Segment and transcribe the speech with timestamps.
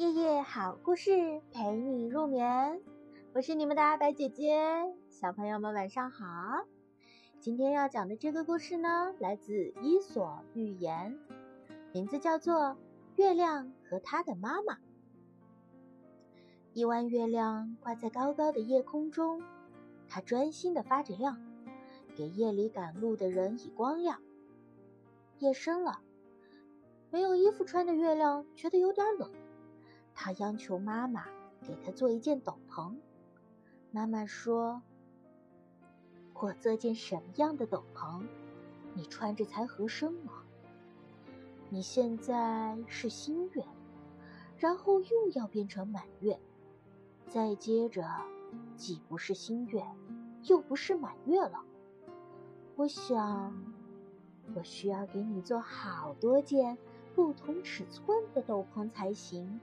[0.00, 2.80] 夜夜好故事陪你入眠，
[3.34, 4.58] 我是你们的阿白姐姐。
[5.10, 6.64] 小朋友们晚上好，
[7.38, 9.52] 今天要讲的这个故事呢，来自
[9.82, 11.18] 《伊索寓言》，
[11.92, 12.54] 名字叫做
[13.16, 14.72] 《月亮和他的妈妈》。
[16.72, 19.42] 一弯月亮挂在高高的夜空中，
[20.08, 21.38] 它专心的发着亮，
[22.16, 24.18] 给夜里赶路的人以光亮。
[25.40, 26.00] 夜深了，
[27.10, 29.30] 没有衣服穿的月亮觉得有点冷。
[30.22, 31.24] 他央求妈妈
[31.62, 32.94] 给他做一件斗篷。
[33.90, 34.82] 妈妈说
[36.38, 38.22] ：“我做件什么样的斗篷，
[38.92, 40.30] 你穿着才合身呢？
[41.70, 43.64] 你现在是新月，
[44.58, 46.38] 然后又要变成满月，
[47.26, 48.06] 再接着，
[48.76, 49.82] 既不是新月，
[50.42, 51.64] 又不是满月了。
[52.76, 53.56] 我想，
[54.54, 56.76] 我需要给你做好多件
[57.14, 59.58] 不同尺寸的斗篷才行。”